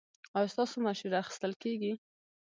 ایا 0.37 0.51
ستاسو 0.53 0.75
مشوره 0.85 1.17
اخیستل 1.23 1.51
کیږي؟ 1.63 1.93